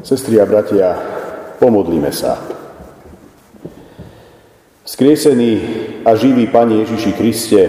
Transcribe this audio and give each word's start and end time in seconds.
Sestri 0.00 0.40
a 0.40 0.48
bratia, 0.48 0.96
pomodlíme 1.60 2.08
sa. 2.08 2.40
Skriesený 4.88 5.52
a 6.08 6.16
živý 6.16 6.48
Pane 6.48 6.80
Ježiši 6.80 7.12
Kriste, 7.12 7.62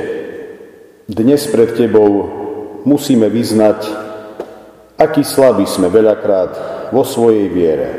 dnes 1.04 1.44
pred 1.51 1.75
Tebou 1.75 2.31
musíme 2.88 3.28
vyznať, 3.28 3.91
aký 4.96 5.20
slabí 5.28 5.67
sme 5.67 5.91
veľakrát 5.91 6.51
vo 6.96 7.04
svojej 7.04 7.51
viere, 7.51 7.89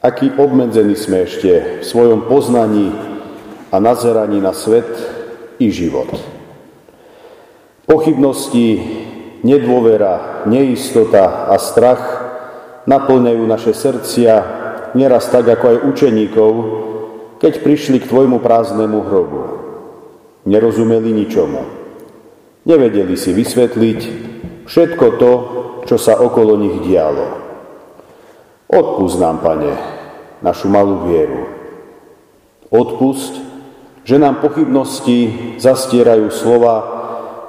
aký 0.00 0.32
obmedzení 0.32 0.96
sme 0.96 1.28
ešte 1.28 1.52
v 1.78 1.84
svojom 1.84 2.24
poznaní 2.32 2.96
a 3.68 3.76
nazeraní 3.76 4.40
na 4.40 4.56
svet 4.56 4.88
i 5.60 5.68
život. 5.68 6.08
Pochybnosti, 7.84 8.80
nedôvera, 9.44 10.48
neistota 10.48 11.52
a 11.52 11.60
strach 11.60 12.21
naplňajú 12.86 13.42
naše 13.46 13.72
srdcia, 13.74 14.34
nieraz 14.98 15.30
tak 15.30 15.48
ako 15.48 15.64
aj 15.68 15.78
učeníkov, 15.86 16.52
keď 17.38 17.52
prišli 17.62 17.98
k 18.02 18.08
tvojmu 18.10 18.38
prázdnemu 18.38 18.98
hrobu. 19.06 19.40
Nerozumeli 20.46 21.10
ničomu. 21.14 21.62
Nevedeli 22.66 23.18
si 23.18 23.34
vysvetliť 23.34 24.00
všetko 24.66 25.06
to, 25.18 25.32
čo 25.86 25.96
sa 25.98 26.18
okolo 26.22 26.54
nich 26.58 26.78
dialo. 26.86 27.42
Odpust 28.70 29.18
nám, 29.18 29.42
Pane, 29.42 29.74
našu 30.40 30.70
malú 30.70 31.06
vieru. 31.10 31.50
Odpust, 32.70 33.42
že 34.06 34.16
nám 34.18 34.40
pochybnosti 34.40 35.54
zastierajú 35.58 36.30
slova, 36.30 36.76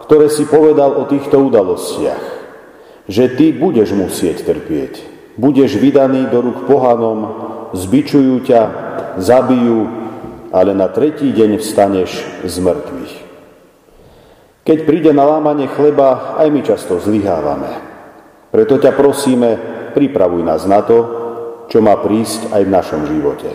ktoré 0.05 0.27
si 0.27 0.45
povedal 0.49 0.97
o 0.97 1.07
týchto 1.07 1.41
udalostiach. 1.41 2.25
Že 3.07 3.23
Ty 3.37 3.45
budeš 3.57 3.89
musieť 3.95 4.43
trpieť 4.43 5.12
budeš 5.37 5.77
vydaný 5.77 6.29
do 6.29 6.45
rúk 6.45 6.69
pohanom, 6.69 7.19
zbičujú 7.73 8.45
ťa, 8.45 8.61
zabijú, 9.17 9.89
ale 10.53 10.77
na 10.77 10.89
tretí 10.89 11.33
deň 11.33 11.57
vstaneš 11.57 12.11
z 12.45 12.55
mŕtvych. 12.61 13.13
Keď 14.63 14.77
príde 14.87 15.11
na 15.11 15.27
lámanie 15.27 15.67
chleba, 15.67 16.39
aj 16.39 16.47
my 16.47 16.61
často 16.63 16.95
zlyhávame. 17.01 17.71
Preto 18.53 18.79
ťa 18.79 18.95
prosíme, 18.95 19.49
pripravuj 19.97 20.45
nás 20.45 20.63
na 20.69 20.85
to, 20.85 20.97
čo 21.67 21.81
má 21.81 21.97
prísť 21.99 22.53
aj 22.53 22.61
v 22.63 22.73
našom 22.73 23.01
živote. 23.09 23.49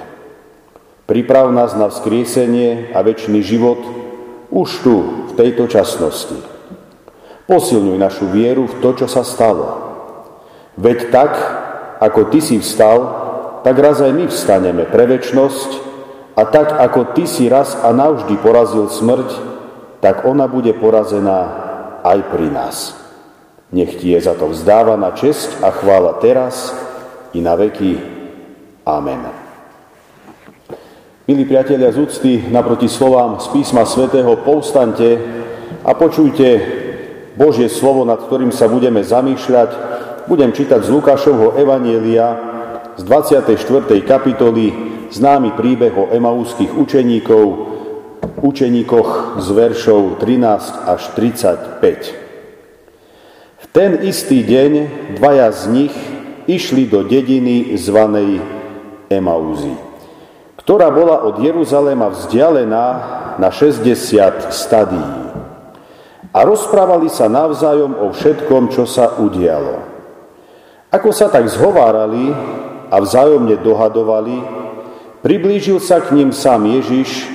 Priprav 1.08 1.48
nás 1.54 1.72
na 1.72 1.88
vzkriesenie 1.88 2.92
a 2.92 3.00
väčší 3.00 3.40
život 3.40 3.80
už 4.52 4.68
tu, 4.84 4.96
v 5.28 5.32
tejto 5.38 5.64
časnosti. 5.70 6.36
Posilňuj 7.48 7.96
našu 7.96 8.28
vieru 8.28 8.68
v 8.68 8.76
to, 8.84 8.92
čo 8.92 9.06
sa 9.08 9.24
stalo. 9.24 9.88
Veď 10.76 11.08
tak, 11.08 11.32
ako 11.98 12.30
Ty 12.30 12.38
si 12.38 12.56
vstal, 12.62 12.98
tak 13.66 13.74
raz 13.78 13.98
aj 13.98 14.14
my 14.14 14.24
vstaneme 14.30 14.86
pre 14.86 15.04
väčnosť 15.10 15.70
a 16.38 16.46
tak, 16.46 16.78
ako 16.78 17.18
Ty 17.18 17.24
si 17.26 17.50
raz 17.50 17.74
a 17.74 17.90
navždy 17.90 18.38
porazil 18.38 18.86
smrť, 18.86 19.28
tak 19.98 20.22
ona 20.22 20.46
bude 20.46 20.70
porazená 20.78 21.38
aj 22.06 22.18
pri 22.30 22.48
nás. 22.54 22.94
Nech 23.74 23.98
Ti 23.98 24.14
je 24.14 24.20
za 24.22 24.38
to 24.38 24.54
vzdávaná 24.54 25.12
česť 25.18 25.60
a 25.60 25.74
chvála 25.74 26.22
teraz 26.22 26.70
i 27.34 27.42
na 27.42 27.58
veky. 27.58 27.98
Amen. 28.86 29.48
Milí 31.28 31.44
priatelia 31.44 31.92
z 31.92 32.00
úcty, 32.00 32.32
naproti 32.48 32.88
slovám 32.88 33.36
z 33.36 33.52
písma 33.52 33.84
svätého 33.84 34.32
povstante 34.40 35.20
a 35.84 35.92
počujte 35.92 36.46
Božie 37.36 37.68
slovo, 37.68 38.08
nad 38.08 38.16
ktorým 38.16 38.48
sa 38.48 38.64
budeme 38.64 39.04
zamýšľať, 39.04 39.97
budem 40.28 40.52
čítať 40.52 40.84
z 40.84 40.92
Lukášovho 40.92 41.56
Evanielia 41.56 42.36
z 43.00 43.02
24. 43.08 43.96
kapitoly 44.04 44.76
známy 45.08 45.56
príbeh 45.56 45.96
o 45.96 46.12
emaúských 46.12 46.68
učeníkov, 46.76 47.44
učeníkoch 48.44 49.40
z 49.40 49.48
veršov 49.48 50.20
13 50.20 50.84
až 50.84 51.02
35. 51.80 52.12
V 53.56 53.66
ten 53.72 54.04
istý 54.04 54.44
deň 54.44 54.72
dvaja 55.16 55.48
z 55.48 55.62
nich 55.72 55.96
išli 56.44 56.84
do 56.84 57.08
dediny 57.08 57.72
zvanej 57.80 58.44
Emaúzy, 59.08 59.72
ktorá 60.60 60.92
bola 60.92 61.24
od 61.24 61.40
Jeruzalema 61.40 62.12
vzdialená 62.12 62.86
na 63.40 63.48
60 63.48 64.52
stadií. 64.52 65.24
A 66.28 66.44
rozprávali 66.44 67.08
sa 67.08 67.32
navzájom 67.32 67.96
o 67.96 68.12
všetkom, 68.12 68.68
čo 68.68 68.84
sa 68.84 69.16
udialo. 69.16 69.97
Ako 70.88 71.12
sa 71.12 71.28
tak 71.28 71.44
zhovárali 71.52 72.32
a 72.88 72.96
vzájomne 72.96 73.60
dohadovali, 73.60 74.40
priblížil 75.20 75.84
sa 75.84 76.00
k 76.00 76.16
ním 76.16 76.32
sám 76.32 76.64
Ježiš 76.64 77.28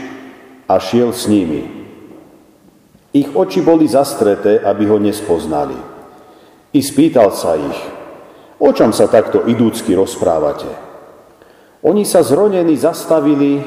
a 0.66 0.82
šiel 0.82 1.14
s 1.14 1.30
nimi. 1.30 1.70
Ich 3.14 3.30
oči 3.30 3.62
boli 3.62 3.86
zastreté, 3.86 4.58
aby 4.58 4.90
ho 4.90 4.98
nespoznali. 4.98 5.78
I 6.74 6.82
spýtal 6.82 7.30
sa 7.30 7.54
ich, 7.54 7.78
o 8.58 8.74
čom 8.74 8.90
sa 8.90 9.06
takto 9.06 9.46
idúcky 9.46 9.94
rozprávate? 9.94 10.66
Oni 11.86 12.10
sa 12.10 12.26
zronení 12.26 12.74
zastavili 12.74 13.62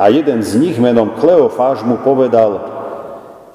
a 0.00 0.08
jeden 0.08 0.40
z 0.40 0.56
nich 0.56 0.80
menom 0.80 1.20
Kleofáž 1.20 1.84
mu 1.84 2.00
povedal, 2.00 2.64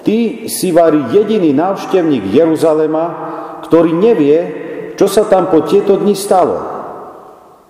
ty 0.05 0.45
si 0.53 0.69
vari 0.69 1.01
jediný 1.09 1.49
návštevník 1.49 2.29
Jeruzalema, 2.29 3.05
ktorý 3.65 3.89
nevie, 3.89 4.62
čo 4.93 5.07
sa 5.09 5.25
tam 5.25 5.49
po 5.49 5.65
tieto 5.65 5.97
dni 5.97 6.13
stalo? 6.13 6.57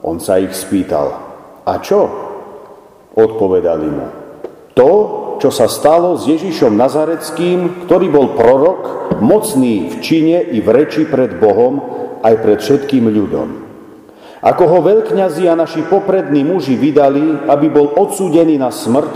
On 0.03 0.19
sa 0.19 0.39
ich 0.39 0.51
spýtal, 0.51 1.16
a 1.63 1.73
čo? 1.79 2.01
Odpovedali 3.13 3.88
mu, 3.88 4.07
to, 4.73 4.91
čo 5.39 5.53
sa 5.53 5.69
stalo 5.69 6.17
s 6.17 6.28
Ježišom 6.28 6.73
Nazareckým, 6.75 7.85
ktorý 7.88 8.07
bol 8.09 8.28
prorok, 8.35 8.81
mocný 9.22 9.94
v 9.94 9.95
čine 10.01 10.38
i 10.51 10.59
v 10.59 10.67
reči 10.73 11.07
pred 11.07 11.38
Bohom, 11.39 11.79
aj 12.23 12.35
pred 12.41 12.59
všetkým 12.59 13.07
ľudom. 13.07 13.63
Ako 14.44 14.63
ho 14.67 14.79
veľkňazi 14.83 15.47
a 15.47 15.56
naši 15.56 15.88
poprední 15.88 16.44
muži 16.44 16.75
vydali, 16.75 17.47
aby 17.47 17.67
bol 17.72 17.95
odsúdený 17.95 18.59
na 18.59 18.75
smrť 18.75 19.16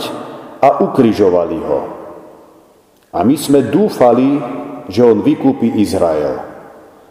a 0.64 0.80
ukrižovali 0.88 1.60
ho. 1.68 1.80
A 3.12 3.28
my 3.28 3.36
sme 3.36 3.68
dúfali, 3.68 4.40
že 4.88 5.04
on 5.04 5.20
vykúpi 5.20 5.84
Izrael. 5.84 6.47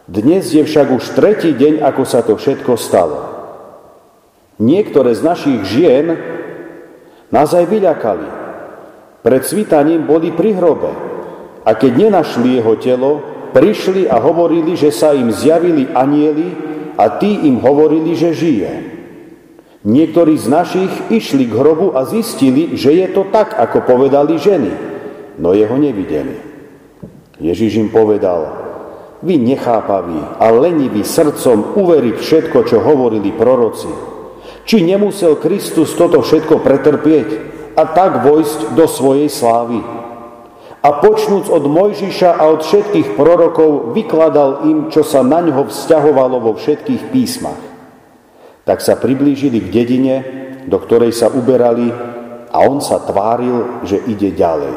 Dnes 0.07 0.47
je 0.55 0.63
však 0.63 0.87
už 0.95 1.05
tretí 1.19 1.51
deň, 1.51 1.83
ako 1.83 2.03
sa 2.07 2.23
to 2.23 2.39
všetko 2.39 2.79
stalo. 2.79 3.27
Niektoré 4.63 5.11
z 5.19 5.23
našich 5.27 5.61
žien 5.67 6.15
nás 7.35 7.51
aj 7.51 7.67
vyľakali. 7.67 8.29
Pred 9.27 9.43
svitaním 9.43 10.07
boli 10.07 10.31
pri 10.31 10.55
hrobe 10.55 10.95
a 11.67 11.75
keď 11.75 12.07
nenašli 12.07 12.63
jeho 12.63 12.79
telo, 12.79 13.13
prišli 13.51 14.07
a 14.07 14.23
hovorili, 14.23 14.79
že 14.79 14.95
sa 14.95 15.11
im 15.11 15.35
zjavili 15.35 15.91
anieli 15.91 16.55
a 16.95 17.19
tí 17.19 17.51
im 17.51 17.59
hovorili, 17.59 18.15
že 18.15 18.31
žije. 18.31 18.73
Niektorí 19.83 20.39
z 20.39 20.47
našich 20.47 20.93
išli 21.11 21.51
k 21.51 21.55
hrobu 21.59 21.99
a 21.99 22.07
zistili, 22.07 22.79
že 22.79 22.95
je 22.95 23.07
to 23.11 23.27
tak, 23.35 23.59
ako 23.59 23.83
povedali 23.83 24.39
ženy, 24.39 24.71
no 25.43 25.51
jeho 25.51 25.75
nevideli. 25.75 26.39
Ježiš 27.43 27.83
im 27.83 27.91
povedal, 27.91 28.66
vy 29.25 29.41
nechápaví 29.41 30.21
a 30.37 30.47
leniví 30.53 31.01
srdcom 31.01 31.79
uveriť 31.79 32.17
všetko, 32.21 32.59
čo 32.69 32.85
hovorili 32.85 33.33
proroci. 33.33 33.89
Či 34.67 34.83
nemusel 34.83 35.39
Kristus 35.39 35.95
toto 35.95 36.21
všetko 36.21 36.61
pretrpieť 36.61 37.29
a 37.79 37.83
tak 37.87 38.27
vojsť 38.27 38.75
do 38.75 38.85
svojej 38.91 39.31
slávy. 39.31 39.79
A 40.83 40.89
počnúc 41.03 41.51
od 41.51 41.67
Mojžiša 41.67 42.39
a 42.39 42.51
od 42.51 42.63
všetkých 42.63 43.19
prorokov 43.19 43.95
vykladal 43.95 44.67
im, 44.67 44.79
čo 44.91 45.03
sa 45.03 45.23
na 45.23 45.43
ňo 45.43 45.67
vzťahovalo 45.67 46.37
vo 46.43 46.53
všetkých 46.55 47.11
písmach. 47.11 47.59
Tak 48.67 48.83
sa 48.83 48.99
priblížili 48.99 49.63
k 49.67 49.73
dedine, 49.73 50.15
do 50.67 50.79
ktorej 50.83 51.15
sa 51.15 51.31
uberali 51.31 51.91
a 52.51 52.57
on 52.67 52.83
sa 52.83 53.03
tváril, 53.03 53.83
že 53.87 54.03
ide 54.07 54.35
ďalej. 54.35 54.75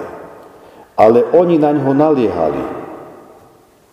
Ale 0.97 1.25
oni 1.33 1.57
na 1.57 1.73
ňo 1.73 1.93
naliehali, 1.93 2.63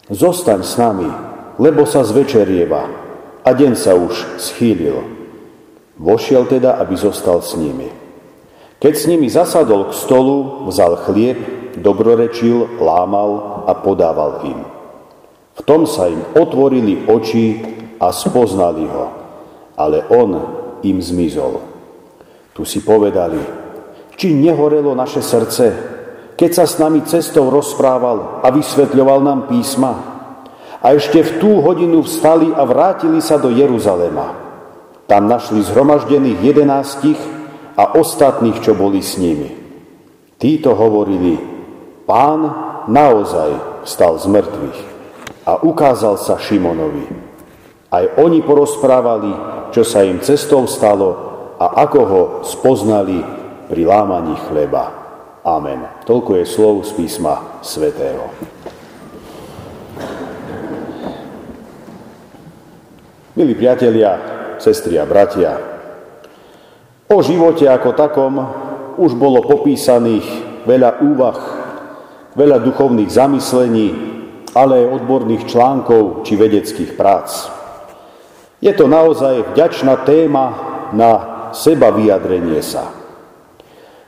Zostaň 0.07 0.63
s 0.63 0.79
nami, 0.79 1.11
lebo 1.59 1.83
sa 1.83 2.07
zvečerieva 2.07 2.83
a 3.43 3.51
deň 3.51 3.73
sa 3.75 3.99
už 3.99 4.39
schýlil. 4.39 5.03
Vošiel 5.99 6.47
teda, 6.47 6.79
aby 6.79 6.95
zostal 6.95 7.43
s 7.43 7.59
nimi. 7.59 7.91
Keď 8.79 8.93
s 8.95 9.09
nimi 9.11 9.27
zasadol 9.27 9.91
k 9.91 9.99
stolu, 9.99 10.69
vzal 10.71 11.01
chlieb, 11.09 11.41
dobrorečil, 11.81 12.79
lámal 12.79 13.65
a 13.67 13.73
podával 13.75 14.47
im. 14.47 14.61
V 15.57 15.61
tom 15.65 15.89
sa 15.89 16.07
im 16.07 16.23
otvorili 16.37 17.09
oči 17.09 17.65
a 17.97 18.13
spoznali 18.13 18.87
ho, 18.87 19.07
ale 19.75 20.05
on 20.13 20.31
im 20.85 21.03
zmizol. 21.03 21.65
Tu 22.55 22.63
si 22.63 22.85
povedali, 22.85 23.41
či 24.15 24.37
nehorelo 24.37 24.95
naše 24.95 25.25
srdce, 25.25 25.96
keď 26.37 26.51
sa 26.53 26.65
s 26.69 26.77
nami 26.77 27.01
cestou 27.09 27.49
rozprával 27.49 28.45
a 28.45 28.53
vysvetľoval 28.53 29.19
nám 29.25 29.41
písma. 29.49 30.15
a 30.87 30.95
ešte 30.95 31.19
v 31.19 31.31
tú 31.43 31.51
hodinu 31.65 32.07
vstali 32.07 32.53
a 32.55 32.63
vrátili 32.63 33.19
sa 33.19 33.41
do 33.43 33.51
Jeruzalema. 33.51 34.39
Tam 35.11 35.27
našli 35.27 35.59
zhromaždených 35.67 36.39
jedenástich 36.39 37.19
a 37.75 37.99
ostatných, 37.99 38.63
čo 38.63 38.79
boli 38.79 39.03
s 39.03 39.19
nimi. 39.19 39.51
Títo 40.39 40.79
hovorili, 40.79 41.41
pán 42.07 42.41
naozaj 42.87 43.83
vstal 43.83 44.21
z 44.21 44.27
mŕtvych 44.31 44.81
a 45.49 45.53
ukázal 45.67 46.21
sa 46.23 46.39
Šimonovi. 46.39 47.07
Aj 47.91 48.05
oni 48.23 48.45
porozprávali, 48.47 49.33
čo 49.75 49.83
sa 49.83 50.07
im 50.07 50.23
cestou 50.23 50.71
stalo 50.71 51.11
a 51.57 51.83
ako 51.83 52.01
ho 52.07 52.23
spoznali 52.47 53.23
pri 53.67 53.83
lámaní 53.83 54.39
chleba. 54.47 54.96
Amen. 55.47 55.87
Toľko 56.03 56.43
je 56.43 56.45
slov 56.51 56.83
z 56.83 56.99
písma 56.99 57.63
svätého. 57.63 58.27
Milí 63.39 63.55
priatelia, 63.55 64.19
sestri 64.59 64.99
a 64.99 65.07
bratia. 65.07 65.55
O 67.07 67.23
živote 67.23 67.63
ako 67.71 67.95
takom 67.95 68.35
už 68.99 69.15
bolo 69.15 69.47
popísaných 69.47 70.27
veľa 70.67 70.99
úvah, 71.07 71.39
veľa 72.35 72.59
duchovných 72.67 73.07
zamyslení, 73.07 73.89
ale 74.51 74.83
aj 74.83 74.99
odborných 74.99 75.47
článkov 75.47 76.27
či 76.27 76.35
vedeckých 76.35 76.99
prác. 76.99 77.55
Je 78.59 78.75
to 78.75 78.91
naozaj 78.91 79.55
vďačná 79.55 79.95
téma 80.03 80.45
na 80.91 81.11
seba 81.55 81.95
vyjadrenie 81.95 82.59
sa. 82.67 82.96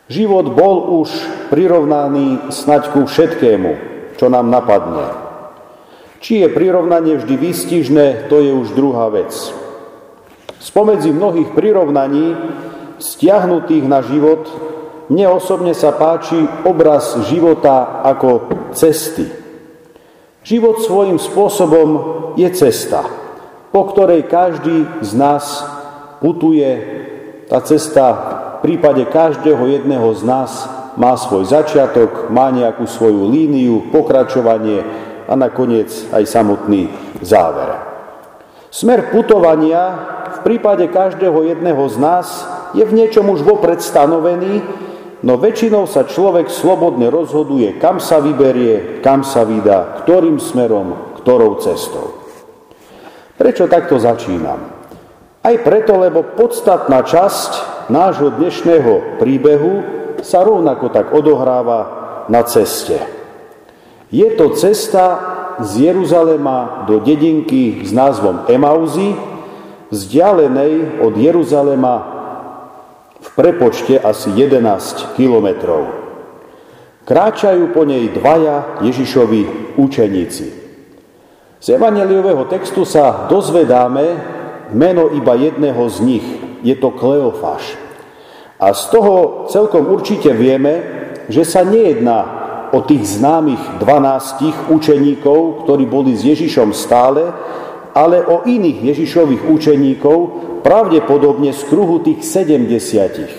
Život 0.09 0.57
bol 0.57 1.05
už 1.05 1.13
prirovnaný 1.53 2.49
snaď 2.49 2.97
ku 2.97 3.05
všetkému, 3.05 3.71
čo 4.17 4.33
nám 4.33 4.49
napadne. 4.49 5.05
Či 6.25 6.43
je 6.43 6.49
prirovnanie 6.49 7.21
vždy 7.21 7.35
výstižné, 7.37 8.07
to 8.33 8.41
je 8.41 8.51
už 8.57 8.73
druhá 8.73 9.13
vec. 9.13 9.31
Spomedzi 10.59 11.13
mnohých 11.13 11.53
prirovnaní 11.53 12.35
stiahnutých 12.99 13.85
na 13.87 14.01
život 14.03 14.49
mne 15.09 15.41
osobne 15.41 15.73
sa 15.73 15.97
páči 15.97 16.37
obraz 16.69 17.17
života 17.33 18.05
ako 18.05 18.53
cesty. 18.77 19.25
Život 20.45 20.85
svojím 20.85 21.17
spôsobom 21.17 21.89
je 22.37 22.49
cesta, 22.53 23.09
po 23.73 23.89
ktorej 23.89 24.29
každý 24.29 24.85
z 25.01 25.11
nás 25.17 25.65
putuje. 26.21 26.69
Tá 27.49 27.65
cesta 27.65 28.05
prípade 28.65 29.03
každého 29.07 29.61
jedného 29.67 30.09
z 30.15 30.23
nás 30.27 30.51
má 30.99 31.15
svoj 31.15 31.47
začiatok, 31.47 32.27
má 32.33 32.51
nejakú 32.51 32.85
svoju 32.91 33.31
líniu, 33.31 33.95
pokračovanie 33.95 34.83
a 35.31 35.35
nakoniec 35.39 35.91
aj 36.11 36.25
samotný 36.27 36.91
záver. 37.23 37.79
Smer 38.69 39.15
putovania 39.15 39.97
v 40.39 40.39
prípade 40.45 40.91
každého 40.91 41.47
jedného 41.47 41.81
z 41.89 41.97
nás 42.03 42.27
je 42.77 42.85
v 42.85 42.97
niečom 42.97 43.31
už 43.31 43.47
vopred 43.47 43.81
stanovený, 43.81 44.61
no 45.25 45.41
väčšinou 45.41 45.89
sa 45.89 46.05
človek 46.05 46.53
slobodne 46.53 47.09
rozhoduje, 47.09 47.79
kam 47.81 48.03
sa 48.03 48.21
vyberie, 48.21 49.01
kam 49.01 49.25
sa 49.25 49.47
vydá, 49.47 50.05
ktorým 50.05 50.37
smerom, 50.43 51.17
ktorou 51.23 51.63
cestou. 51.63 52.19
Prečo 53.39 53.71
takto 53.71 54.03
začínam? 54.03 54.75
Aj 55.39 55.57
preto, 55.63 55.95
lebo 55.95 56.27
podstatná 56.35 57.07
časť 57.07 57.68
nášho 57.89 58.33
dnešného 58.37 59.21
príbehu 59.21 59.85
sa 60.21 60.45
rovnako 60.45 60.93
tak 60.93 61.13
odohráva 61.13 61.81
na 62.29 62.45
ceste. 62.45 63.01
Je 64.09 64.25
to 64.37 64.57
cesta 64.57 65.21
z 65.61 65.93
Jeruzalema 65.93 66.89
do 66.89 67.01
dedinky 67.01 67.85
s 67.85 67.93
názvom 67.93 68.49
Emauzy, 68.49 69.13
vzdialenej 69.93 71.03
od 71.05 71.13
Jeruzalema 71.17 71.97
v 73.19 73.29
prepočte 73.35 73.99
asi 73.99 74.31
11 74.33 75.19
kilometrov. 75.19 75.91
Kráčajú 77.09 77.73
po 77.73 77.89
nej 77.89 78.13
dvaja 78.13 78.85
Ježišovi 78.85 79.75
učeníci. 79.81 80.47
Z 81.59 81.67
evaneliového 81.75 82.47
textu 82.47 82.87
sa 82.87 83.27
dozvedáme 83.27 84.05
meno 84.71 85.11
iba 85.11 85.35
jedného 85.35 85.83
z 85.91 85.97
nich. 86.05 86.27
Je 86.63 86.75
to 86.77 86.91
Kleofáš. 86.95 87.79
A 88.59 88.75
z 88.75 88.83
toho 88.91 89.47
celkom 89.51 89.87
určite 89.87 90.35
vieme, 90.35 90.83
že 91.31 91.47
sa 91.47 91.63
nejedná 91.63 92.39
o 92.75 92.83
tých 92.85 93.21
známych 93.21 93.81
12 93.81 94.69
učeníkov, 94.69 95.65
ktorí 95.65 95.85
boli 95.87 96.13
s 96.19 96.27
Ježišom 96.27 96.75
stále, 96.75 97.31
ale 97.95 98.23
o 98.27 98.45
iných 98.45 98.95
Ježišových 98.95 99.43
učeníkov, 99.47 100.19
pravdepodobne 100.67 101.55
z 101.55 101.63
kruhu 101.71 102.03
tých 102.03 102.27
sedemdesiatich. 102.27 103.33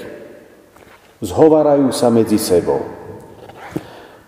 Zhovarajú 1.20 1.92
sa 1.92 2.08
medzi 2.08 2.40
sebou. 2.40 2.80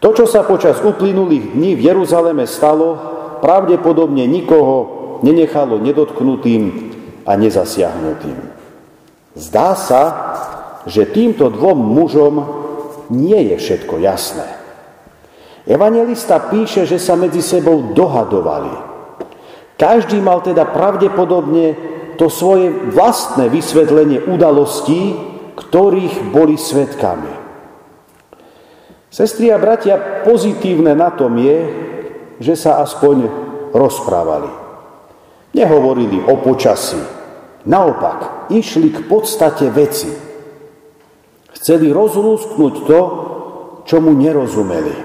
To, 0.02 0.10
čo 0.12 0.26
sa 0.28 0.44
počas 0.44 0.82
uplynulých 0.84 1.56
dní 1.56 1.78
v 1.78 1.94
Jeruzaleme 1.94 2.44
stalo, 2.50 3.00
pravdepodobne 3.40 4.28
nikoho 4.28 4.76
nenechalo 5.24 5.80
nedotknutým 5.80 6.92
a 7.24 7.38
nezasiahnutým. 7.38 8.51
Zdá 9.36 9.76
sa, 9.78 10.04
že 10.88 11.08
týmto 11.08 11.48
dvom 11.48 11.78
mužom 11.78 12.36
nie 13.12 13.52
je 13.52 13.56
všetko 13.60 14.00
jasné. 14.04 14.48
Evangelista 15.68 16.42
píše, 16.52 16.90
že 16.90 16.98
sa 16.98 17.14
medzi 17.16 17.40
sebou 17.40 17.94
dohadovali– 17.96 18.74
každý 19.82 20.22
mal 20.22 20.46
teda 20.46 20.70
pravdepodobne 20.70 21.74
to 22.22 22.30
svoje 22.30 22.70
vlastné 22.70 23.50
vysvetlenie 23.50 24.30
udalostí, 24.30 25.18
ktorých 25.58 26.30
boli 26.30 26.54
svetkami. 26.54 27.34
Sestri 29.10 29.50
a 29.50 29.58
bratia, 29.58 30.22
pozitívne 30.22 30.94
na 30.94 31.10
tom 31.10 31.34
je, 31.42 31.58
že 32.38 32.54
sa 32.54 32.86
aspoň 32.86 33.26
rozprávali. 33.74 34.54
Nehovorili 35.58 36.30
o 36.30 36.38
počasí. 36.38 37.02
Naopak, 37.66 38.31
išli 38.52 38.92
k 38.92 39.00
podstate 39.08 39.72
veci. 39.72 40.12
Chceli 41.56 41.94
rozlúsknuť 41.94 42.74
to, 42.86 43.02
čomu 43.86 44.12
nerozumeli. 44.18 44.96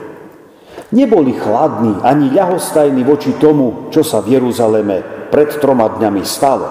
Neboli 0.94 1.34
chladní 1.34 1.98
ani 2.02 2.30
ľahostajní 2.30 3.02
voči 3.02 3.34
tomu, 3.36 3.90
čo 3.90 4.06
sa 4.06 4.22
v 4.22 4.38
Jeruzaleme 4.38 5.28
pred 5.30 5.50
troma 5.58 5.90
dňami 5.90 6.22
stalo. 6.22 6.68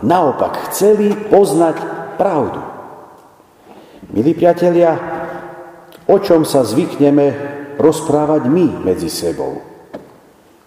Naopak 0.00 0.70
chceli 0.70 1.12
poznať 1.12 1.76
pravdu. 2.16 2.60
Milí 4.08 4.32
priatelia, 4.32 4.96
o 6.08 6.16
čom 6.16 6.48
sa 6.48 6.64
zvykneme 6.64 7.26
rozprávať 7.76 8.48
my 8.48 8.88
medzi 8.88 9.12
sebou? 9.12 9.60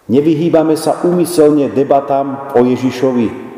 Nevyhýbame 0.06 0.78
sa 0.78 1.02
umyselne 1.02 1.74
debatám 1.74 2.54
o 2.54 2.62
Ježišovi. 2.62 3.51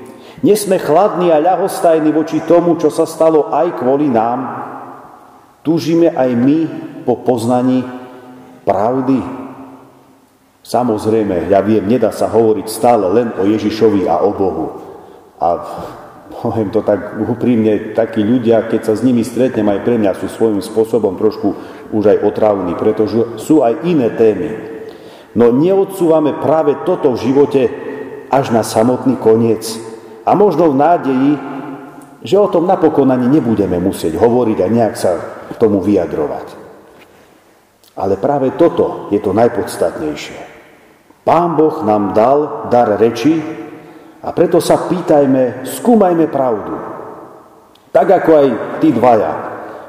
Nesme 0.44 0.76
chladní 0.76 1.32
a 1.32 1.40
ľahostajní 1.40 2.12
voči 2.12 2.44
tomu, 2.44 2.76
čo 2.76 2.92
sa 2.92 3.08
stalo 3.08 3.48
aj 3.48 3.80
kvôli 3.80 4.12
nám. 4.12 4.44
Túžime 5.64 6.12
aj 6.12 6.30
my 6.36 6.58
po 7.08 7.24
poznaní 7.24 7.80
pravdy. 8.68 9.24
Samozrejme, 10.60 11.48
ja 11.48 11.64
viem, 11.64 11.88
nedá 11.88 12.12
sa 12.12 12.28
hovoriť 12.28 12.66
stále 12.68 13.08
len 13.08 13.32
o 13.40 13.48
Ježišovi 13.48 14.04
a 14.04 14.20
o 14.20 14.36
Bohu. 14.36 14.66
A 15.40 15.48
poviem 16.44 16.68
to 16.68 16.84
tak 16.84 17.16
úprimne, 17.24 17.96
takí 17.96 18.20
ľudia, 18.20 18.68
keď 18.68 18.92
sa 18.92 18.94
s 19.00 19.00
nimi 19.00 19.24
stretnem, 19.24 19.64
aj 19.72 19.80
pre 19.80 19.96
mňa 19.96 20.12
sú 20.12 20.28
svojím 20.28 20.60
spôsobom 20.60 21.16
trošku 21.16 21.56
už 21.88 22.04
aj 22.04 22.18
otravní, 22.20 22.76
pretože 22.76 23.40
sú 23.40 23.64
aj 23.64 23.80
iné 23.88 24.12
témy. 24.12 24.50
No 25.32 25.56
neodsúvame 25.56 26.36
práve 26.36 26.76
toto 26.84 27.16
v 27.16 27.22
živote 27.32 27.62
až 28.28 28.52
na 28.52 28.60
samotný 28.60 29.16
koniec. 29.16 29.93
A 30.24 30.32
možno 30.32 30.72
v 30.72 30.80
nádeji, 30.80 31.32
že 32.24 32.40
o 32.40 32.48
tom 32.48 32.64
napokon 32.64 33.12
ani 33.12 33.28
nebudeme 33.28 33.76
musieť 33.76 34.16
hovoriť 34.16 34.58
a 34.64 34.72
nejak 34.72 34.94
sa 34.96 35.12
k 35.52 35.56
tomu 35.60 35.84
vyjadrovať. 35.84 36.64
Ale 37.94 38.16
práve 38.16 38.56
toto 38.56 39.12
je 39.12 39.20
to 39.20 39.36
najpodstatnejšie. 39.36 40.40
Pán 41.24 41.56
Boh 41.56 41.84
nám 41.84 42.16
dal 42.16 42.68
dar 42.72 42.96
reči 42.96 43.38
a 44.24 44.32
preto 44.32 44.58
sa 44.60 44.88
pýtajme, 44.88 45.68
skúmajme 45.68 46.26
pravdu. 46.32 46.74
Tak 47.92 48.24
ako 48.24 48.30
aj 48.34 48.48
tí 48.82 48.90
dvaja, 48.90 49.32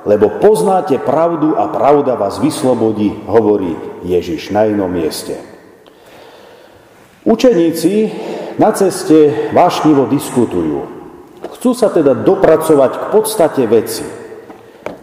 lebo 0.05 0.37
poznáte 0.37 1.01
pravdu 1.01 1.57
a 1.57 1.71
pravda 1.71 2.13
vás 2.19 2.37
vyslobodí, 2.37 3.25
hovorí 3.25 3.73
Ježiš 4.05 4.53
na 4.53 4.69
inom 4.69 4.91
mieste. 4.91 5.39
Učeníci 7.25 8.13
na 8.55 8.71
ceste 8.71 9.51
vášnivo 9.51 10.07
diskutujú. 10.07 10.87
Chcú 11.55 11.71
sa 11.77 11.91
teda 11.91 12.15
dopracovať 12.15 12.91
k 12.95 13.05
podstate 13.11 13.63
veci. 13.67 14.05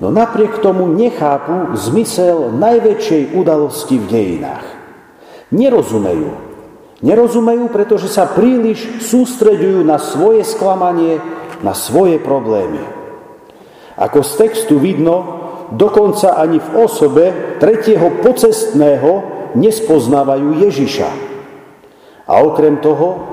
No 0.03 0.11
napriek 0.11 0.59
tomu 0.59 0.91
nechápu 0.91 1.79
zmysel 1.79 2.51
najväčšej 2.59 3.39
udalosti 3.39 3.97
v 4.03 4.07
dejinách. 4.11 4.67
Nerozumejú, 5.55 6.53
Nerozumejú, 7.03 7.67
pretože 7.75 8.07
sa 8.07 8.31
príliš 8.31 9.03
sústreďujú 9.11 9.83
na 9.83 9.99
svoje 9.99 10.47
sklamanie, 10.47 11.19
na 11.59 11.75
svoje 11.75 12.23
problémy. 12.23 12.79
Ako 13.99 14.23
z 14.23 14.33
textu 14.39 14.79
vidno, 14.79 15.43
dokonca 15.75 16.39
ani 16.39 16.63
v 16.63 16.69
osobe 16.79 17.59
tretieho 17.59 18.23
pocestného 18.23 19.11
nespoznávajú 19.59 20.63
Ježiša. 20.63 21.11
A 22.31 22.39
okrem 22.39 22.79
toho 22.79 23.32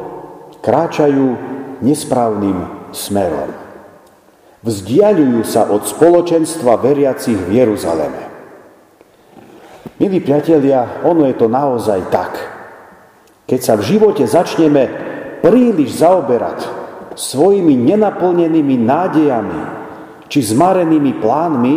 kráčajú 0.60 1.28
nesprávnym 1.80 2.92
smerom. 2.92 3.52
Vzdialujú 4.60 5.42
sa 5.48 5.72
od 5.72 5.88
spoločenstva 5.88 6.84
veriacich 6.84 7.40
v 7.40 7.64
Jeruzaleme. 7.64 8.24
Milí 10.00 10.20
priatelia, 10.20 11.04
ono 11.04 11.28
je 11.28 11.36
to 11.36 11.48
naozaj 11.48 12.12
tak. 12.12 12.40
Keď 13.48 13.60
sa 13.60 13.74
v 13.80 13.88
živote 13.96 14.24
začneme 14.28 14.84
príliš 15.40 16.04
zaoberať 16.04 16.68
svojimi 17.16 17.76
nenaplnenými 17.76 18.76
nádejami 18.80 19.62
či 20.28 20.40
zmarenými 20.44 21.20
plánmi, 21.20 21.76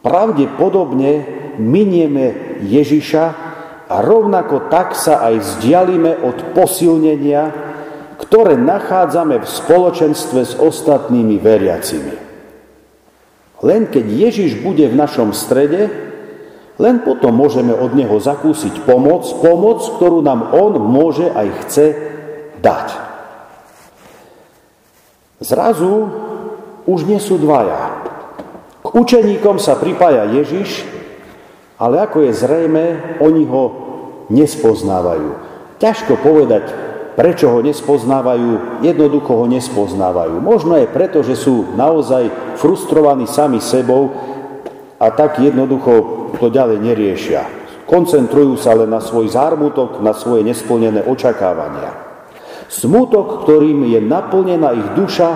pravdepodobne 0.00 1.12
minieme 1.60 2.56
Ježiša 2.64 3.49
a 3.90 3.98
rovnako 3.98 4.70
tak 4.70 4.94
sa 4.94 5.18
aj 5.26 5.42
vzdialíme 5.42 6.22
od 6.22 6.54
posilnenia, 6.54 7.50
ktoré 8.22 8.54
nachádzame 8.54 9.42
v 9.42 9.46
spoločenstve 9.50 10.40
s 10.46 10.54
ostatnými 10.54 11.42
veriacimi. 11.42 12.14
Len 13.60 13.90
keď 13.90 14.06
Ježiš 14.06 14.62
bude 14.62 14.86
v 14.86 14.94
našom 14.94 15.34
strede, 15.34 15.90
len 16.80 17.02
potom 17.04 17.34
môžeme 17.34 17.76
od 17.76 17.92
Neho 17.92 18.16
zakúsiť 18.16 18.86
pomoc, 18.88 19.26
pomoc, 19.42 19.84
ktorú 19.98 20.24
nám 20.24 20.54
On 20.56 20.72
môže 20.80 21.28
aj 21.28 21.48
chce 21.66 21.86
dať. 22.62 22.88
Zrazu 25.44 26.08
už 26.88 27.04
nie 27.04 27.20
sú 27.20 27.36
dvaja. 27.36 28.00
K 28.80 28.88
učeníkom 28.96 29.60
sa 29.60 29.76
pripája 29.76 30.24
Ježiš, 30.30 30.99
ale 31.80 32.04
ako 32.04 32.28
je 32.28 32.32
zrejme, 32.36 32.84
oni 33.24 33.48
ho 33.48 33.64
nespoznávajú. 34.28 35.30
Ťažko 35.80 36.20
povedať, 36.20 36.68
prečo 37.16 37.48
ho 37.48 37.64
nespoznávajú, 37.64 38.84
jednoducho 38.84 39.32
ho 39.32 39.46
nespoznávajú. 39.48 40.44
Možno 40.44 40.76
je 40.76 40.84
preto, 40.92 41.24
že 41.24 41.40
sú 41.40 41.72
naozaj 41.72 42.56
frustrovaní 42.60 43.24
sami 43.24 43.64
sebou 43.64 44.12
a 45.00 45.08
tak 45.08 45.40
jednoducho 45.40 45.92
to 46.36 46.52
ďalej 46.52 46.84
neriešia. 46.84 47.42
Koncentrujú 47.88 48.54
sa 48.60 48.76
len 48.76 48.92
na 48.92 49.00
svoj 49.00 49.32
zármutok, 49.32 50.04
na 50.04 50.12
svoje 50.14 50.46
nesplnené 50.46 51.02
očakávania. 51.08 51.90
Smutok, 52.70 53.42
ktorým 53.42 53.88
je 53.90 53.98
naplnená 53.98 54.70
ich 54.78 54.88
duša, 54.94 55.30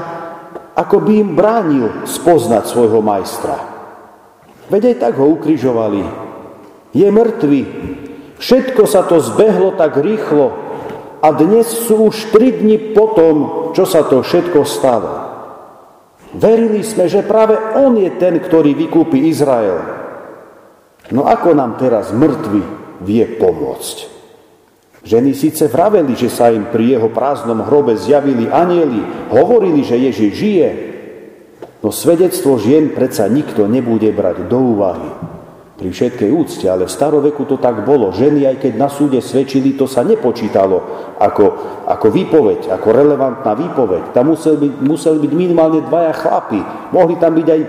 ako 0.78 1.02
by 1.02 1.12
im 1.18 1.30
bránil 1.34 1.86
spoznať 2.06 2.62
svojho 2.70 3.02
majstra. 3.02 3.58
Veď 4.70 4.94
aj 4.94 4.96
tak 5.02 5.14
ho 5.18 5.26
ukrižovali. 5.34 6.23
Je 6.94 7.10
mŕtvy. 7.10 7.62
Všetko 8.38 8.86
sa 8.86 9.02
to 9.04 9.18
zbehlo 9.18 9.74
tak 9.74 9.98
rýchlo 9.98 10.54
a 11.24 11.32
dnes 11.34 11.66
sú 11.66 12.12
už 12.12 12.30
tri 12.30 12.54
dni 12.54 12.94
po 12.94 13.16
tom, 13.16 13.36
čo 13.74 13.82
sa 13.82 14.06
to 14.06 14.22
všetko 14.22 14.62
stalo. 14.62 15.12
Verili 16.34 16.82
sme, 16.82 17.06
že 17.10 17.26
práve 17.26 17.54
on 17.78 17.94
je 17.98 18.10
ten, 18.18 18.38
ktorý 18.38 18.74
vykúpi 18.74 19.30
Izrael. 19.30 19.80
No 21.14 21.24
ako 21.24 21.54
nám 21.54 21.80
teraz 21.80 22.10
mŕtvy 22.12 22.62
vie 23.02 23.24
pomôcť? 23.38 23.96
Ženy 25.04 25.36
síce 25.36 25.68
vraveli, 25.68 26.16
že 26.16 26.32
sa 26.32 26.48
im 26.48 26.68
pri 26.72 26.96
jeho 26.96 27.12
prázdnom 27.12 27.60
hrobe 27.68 27.92
zjavili 27.92 28.48
anieli, 28.48 29.28
hovorili, 29.28 29.84
že 29.84 30.00
Ježiš 30.00 30.32
žije, 30.32 30.68
no 31.84 31.92
svedectvo 31.92 32.56
žien 32.56 32.96
predsa 32.96 33.28
nikto 33.28 33.68
nebude 33.68 34.08
brať 34.16 34.48
do 34.48 34.58
úvahy. 34.76 35.10
Pri 35.84 35.92
všetkej 35.92 36.32
úcte, 36.32 36.64
ale 36.64 36.88
v 36.88 36.96
staroveku 36.96 37.44
to 37.44 37.60
tak 37.60 37.84
bolo. 37.84 38.08
Ženy, 38.08 38.48
aj 38.48 38.56
keď 38.56 38.72
na 38.80 38.88
súde 38.88 39.20
svedčili, 39.20 39.76
to 39.76 39.84
sa 39.84 40.00
nepočítalo 40.00 40.80
ako, 41.20 41.44
ako 41.84 42.06
výpoveď, 42.08 42.72
ako 42.72 42.88
relevantná 42.88 43.52
výpoveď. 43.52 44.16
Tam 44.16 44.32
museli 44.32 44.64
byť, 44.64 44.72
museli 44.80 45.20
byť 45.20 45.32
minimálne 45.36 45.84
dvaja 45.84 46.16
chlapi. 46.16 46.88
Mohli 46.88 47.14
tam 47.20 47.36
byť 47.36 47.48
aj 47.52 47.60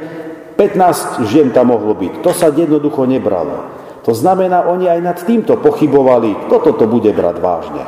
15 0.55 1.27
žien 1.27 1.51
tam 1.51 1.75
mohlo 1.75 1.91
byť. 1.91 2.23
To 2.23 2.31
sa 2.31 2.55
jednoducho 2.55 3.03
nebralo. 3.03 3.67
To 4.07 4.15
znamená, 4.15 4.63
oni 4.63 4.87
aj 4.87 4.99
nad 5.03 5.19
týmto 5.19 5.59
pochybovali, 5.59 6.47
kto 6.47 6.71
toto 6.71 6.87
bude 6.87 7.11
brať 7.11 7.35
vážne. 7.43 7.83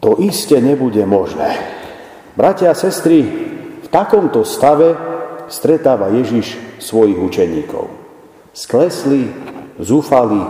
To 0.00 0.16
iste 0.16 0.56
nebude 0.64 1.04
možné. 1.04 1.60
Bratia 2.32 2.72
a 2.72 2.78
sestry, 2.78 3.20
v 3.84 3.88
takomto 3.92 4.48
stave 4.48 5.07
stretáva 5.48 6.12
Ježiš 6.12 6.56
svojich 6.80 7.18
učeníkov. 7.18 7.88
Sklesli, 8.52 9.28
zúfali, 9.80 10.40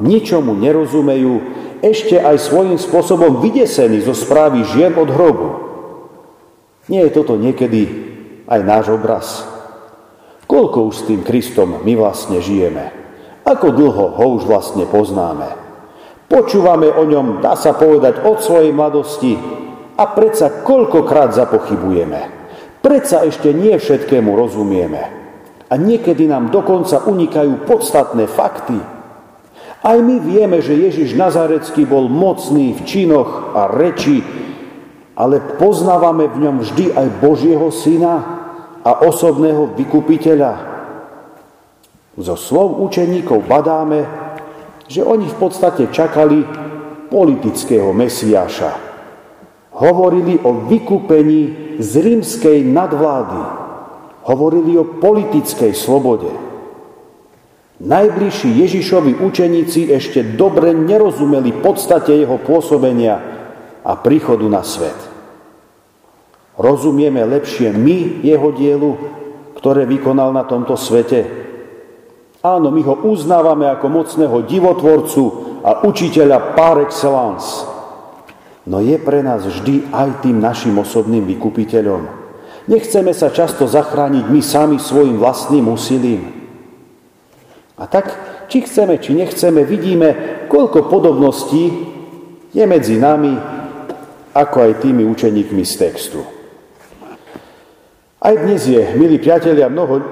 ničomu 0.00 0.56
nerozumejú, 0.56 1.40
ešte 1.84 2.16
aj 2.16 2.40
svojím 2.40 2.78
spôsobom 2.80 3.44
vydesení 3.44 4.00
zo 4.00 4.16
správy 4.16 4.64
žien 4.64 4.96
od 4.96 5.08
hrobu. 5.12 5.48
Nie 6.88 7.08
je 7.08 7.16
toto 7.20 7.36
niekedy 7.36 7.88
aj 8.48 8.60
náš 8.64 8.86
obraz. 8.94 9.26
Koľko 10.46 10.88
už 10.88 10.94
s 10.94 11.06
tým 11.10 11.20
Kristom 11.26 11.82
my 11.82 11.92
vlastne 11.98 12.38
žijeme? 12.38 12.94
Ako 13.42 13.74
dlho 13.74 14.14
ho 14.14 14.26
už 14.38 14.46
vlastne 14.46 14.86
poznáme? 14.86 15.58
Počúvame 16.26 16.90
o 16.90 17.06
ňom, 17.06 17.38
dá 17.42 17.54
sa 17.54 17.74
povedať, 17.74 18.22
od 18.26 18.42
svojej 18.42 18.74
mladosti 18.74 19.38
a 19.94 20.04
predsa 20.10 20.62
koľkokrát 20.62 21.34
zapochybujeme. 21.34 22.35
Predsa 22.86 23.26
ešte 23.26 23.50
nie 23.50 23.74
všetkému 23.74 24.30
rozumieme. 24.30 25.02
A 25.66 25.74
niekedy 25.74 26.30
nám 26.30 26.54
dokonca 26.54 27.02
unikajú 27.02 27.66
podstatné 27.66 28.30
fakty. 28.30 28.78
Aj 29.82 29.98
my 29.98 30.22
vieme, 30.22 30.62
že 30.62 30.78
Ježiš 30.78 31.18
Nazarecký 31.18 31.82
bol 31.82 32.06
mocný 32.06 32.78
v 32.78 32.80
činoch 32.86 33.58
a 33.58 33.66
reči, 33.66 34.22
ale 35.18 35.42
poznávame 35.58 36.30
v 36.30 36.46
ňom 36.46 36.56
vždy 36.62 36.94
aj 36.94 37.08
Božieho 37.18 37.74
syna, 37.74 38.36
a 38.86 39.02
osobného 39.02 39.74
vykupiteľa. 39.74 40.52
Zo 42.14 42.38
slov 42.38 42.78
učeníkov 42.86 43.42
badáme, 43.42 44.06
že 44.86 45.02
oni 45.02 45.26
v 45.26 45.36
podstate 45.42 45.90
čakali 45.90 46.46
politického 47.10 47.90
mesiáša. 47.90 48.85
Hovorili 49.76 50.40
o 50.40 50.64
vykúpení 50.72 51.76
z 51.76 51.90
rímskej 52.00 52.64
nadvlády. 52.64 53.42
Hovorili 54.24 54.72
o 54.80 54.88
politickej 54.96 55.76
slobode. 55.76 56.32
Najbližší 57.76 58.56
Ježišovi 58.56 59.20
učeníci 59.20 59.92
ešte 59.92 60.24
dobre 60.32 60.72
nerozumeli 60.72 61.60
podstate 61.60 62.16
jeho 62.16 62.40
pôsobenia 62.40 63.20
a 63.84 63.92
príchodu 64.00 64.48
na 64.48 64.64
svet. 64.64 64.96
Rozumieme 66.56 67.20
lepšie 67.28 67.68
my 67.76 68.24
jeho 68.24 68.48
dielu, 68.56 68.96
ktoré 69.60 69.84
vykonal 69.84 70.32
na 70.32 70.48
tomto 70.48 70.72
svete? 70.72 71.28
Áno, 72.40 72.72
my 72.72 72.80
ho 72.80 72.96
uznávame 73.12 73.68
ako 73.68 73.86
mocného 73.92 74.40
divotvorcu 74.48 75.24
a 75.60 75.84
učiteľa 75.84 76.56
par 76.56 76.80
excellence. 76.80 77.75
No 78.66 78.82
je 78.82 78.98
pre 78.98 79.22
nás 79.22 79.46
vždy 79.46 79.94
aj 79.94 80.26
tým 80.26 80.42
našim 80.42 80.74
osobným 80.74 81.22
vykupiteľom. 81.22 82.26
Nechceme 82.66 83.14
sa 83.14 83.30
často 83.30 83.70
zachrániť 83.70 84.26
my 84.26 84.42
sami 84.42 84.82
svojim 84.82 85.22
vlastným 85.22 85.70
úsilím. 85.70 86.34
A 87.78 87.86
tak, 87.86 88.10
či 88.50 88.66
chceme, 88.66 88.98
či 88.98 89.14
nechceme, 89.14 89.62
vidíme, 89.62 90.08
koľko 90.50 90.90
podobností 90.90 91.70
je 92.50 92.64
medzi 92.66 92.98
nami, 92.98 93.38
ako 94.34 94.56
aj 94.66 94.82
tými 94.82 95.06
učeníkmi 95.06 95.62
z 95.62 95.74
textu. 95.78 96.20
Aj 98.18 98.34
dnes 98.34 98.66
je, 98.66 98.82
milí 98.98 99.22
priatelia, 99.22 99.70
mnoho, 99.70 100.02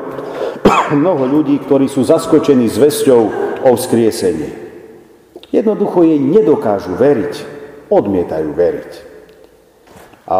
mnoho 1.02 1.26
ľudí, 1.26 1.58
ktorí 1.58 1.90
sú 1.90 2.06
zaskočení 2.06 2.70
zväzťou 2.70 3.22
o 3.66 3.70
vzkriesení. 3.74 4.62
Jednoducho 5.50 6.06
jej 6.06 6.22
nedokážu 6.22 6.94
veriť, 6.94 7.53
odmietajú 7.94 8.50
veriť. 8.50 8.92
A 10.26 10.38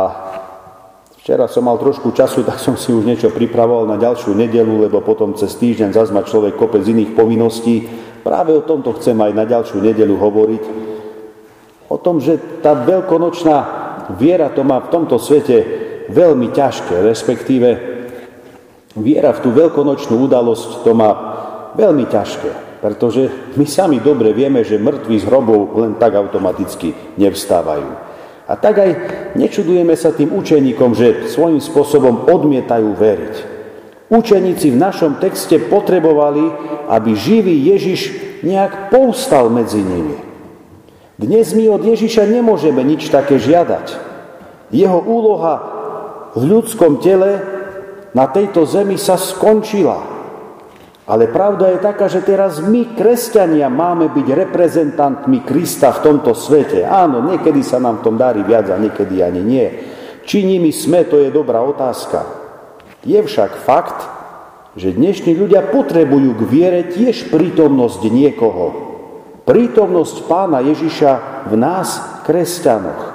včera 1.21 1.47
som 1.47 1.69
mal 1.69 1.77
trošku 1.77 2.11
času, 2.11 2.43
tak 2.43 2.59
som 2.59 2.75
si 2.75 2.91
už 2.91 3.05
niečo 3.05 3.31
pripravoval 3.31 3.87
na 3.89 4.01
ďalšiu 4.01 4.33
nedelu, 4.35 4.89
lebo 4.89 5.05
potom 5.05 5.37
cez 5.39 5.55
týždeň 5.57 5.95
zazma 5.95 6.25
človek 6.25 6.59
kopec 6.59 6.83
iných 6.83 7.15
povinností. 7.15 7.87
Práve 8.25 8.57
o 8.57 8.65
tomto 8.65 8.97
chcem 8.97 9.17
aj 9.21 9.33
na 9.37 9.45
ďalšiu 9.45 9.79
nedelu 9.85 10.17
hovoriť. 10.17 10.65
O 11.93 11.97
tom, 12.01 12.19
že 12.19 12.41
tá 12.65 12.73
veľkonočná 12.73 13.57
viera 14.17 14.49
to 14.51 14.65
má 14.65 14.81
v 14.81 14.91
tomto 14.91 15.21
svete 15.21 15.57
veľmi 16.09 16.53
ťažké, 16.53 17.05
respektíve 17.05 17.69
viera 18.97 19.33
v 19.33 19.43
tú 19.45 19.51
veľkonočnú 19.53 20.17
udalosť 20.29 20.85
to 20.85 20.93
má 20.97 21.11
veľmi 21.77 22.05
ťažké. 22.09 22.74
Pretože 22.85 23.33
my 23.57 23.65
sami 23.65 23.97
dobre 23.97 24.37
vieme, 24.37 24.61
že 24.61 24.77
mŕtvi 24.77 25.17
z 25.17 25.25
hrobov 25.25 25.73
len 25.81 25.97
tak 25.97 26.21
automaticky 26.21 26.93
nevstávajú. 27.17 27.89
A 28.45 28.61
tak 28.61 28.77
aj 28.77 28.91
nečudujeme 29.41 29.97
sa 29.97 30.13
tým 30.13 30.37
učeníkom, 30.37 30.93
že 30.93 31.33
svojím 31.33 31.65
spôsobom 31.65 32.29
odmietajú 32.29 32.93
veriť. 32.93 33.35
Učeníci 34.13 34.77
v 34.77 34.77
našom 34.77 35.17
texte 35.17 35.57
potrebovali, 35.65 36.45
aby 36.93 37.17
živý 37.17 37.57
Ježiš 37.73 38.01
nejak 38.45 38.93
povstal 38.93 39.49
medzi 39.49 39.81
nimi. 39.81 40.21
Dnes 41.17 41.57
my 41.57 41.73
od 41.73 41.89
Ježiša 41.89 42.29
nemôžeme 42.29 42.85
nič 42.85 43.09
také 43.09 43.41
žiadať. 43.41 43.97
Jeho 44.69 45.01
úloha 45.01 45.55
v 46.37 46.53
ľudskom 46.53 47.01
tele 47.01 47.41
na 48.13 48.29
tejto 48.29 48.69
zemi 48.69 49.01
sa 49.01 49.17
skončila. 49.17 50.14
Ale 51.05 51.29
pravda 51.29 51.69
je 51.69 51.85
taká, 51.85 52.09
že 52.09 52.25
teraz 52.25 52.65
my, 52.65 52.97
kresťania, 52.97 53.69
máme 53.69 54.09
byť 54.09 54.27
reprezentantmi 54.49 55.45
Krista 55.45 55.93
v 55.93 56.01
tomto 56.01 56.33
svete. 56.33 56.81
Áno, 56.81 57.21
niekedy 57.29 57.61
sa 57.61 57.77
nám 57.77 58.01
v 58.01 58.05
tom 58.09 58.17
darí 58.17 58.41
viac 58.41 58.73
a 58.73 58.81
niekedy 58.81 59.21
ani 59.21 59.45
nie. 59.45 59.67
Či 60.25 60.49
nimi 60.49 60.73
sme, 60.73 61.05
to 61.05 61.21
je 61.21 61.29
dobrá 61.29 61.61
otázka. 61.61 62.25
Je 63.05 63.21
však 63.21 63.53
fakt, 63.69 64.01
že 64.81 64.97
dnešní 64.97 65.37
ľudia 65.37 65.69
potrebujú 65.69 66.41
k 66.41 66.43
viere 66.49 66.81
tiež 66.89 67.29
prítomnosť 67.29 68.01
niekoho. 68.09 68.67
Prítomnosť 69.45 70.25
pána 70.25 70.65
Ježiša 70.65 71.45
v 71.53 71.55
nás, 71.61 72.01
kresťanoch. 72.25 73.13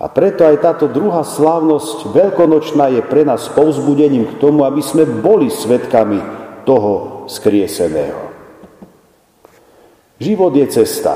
A 0.00 0.08
preto 0.08 0.48
aj 0.48 0.56
táto 0.64 0.88
druhá 0.88 1.20
slávnosť 1.20 2.16
veľkonočná 2.16 2.96
je 2.96 3.04
pre 3.04 3.28
nás 3.28 3.44
povzbudením 3.52 4.24
k 4.24 4.40
tomu, 4.40 4.64
aby 4.64 4.80
sme 4.80 5.04
boli 5.04 5.52
svetkami 5.52 6.43
toho 6.64 7.24
skrieseného. 7.30 8.32
Život 10.18 10.52
je 10.56 10.66
cesta, 10.72 11.14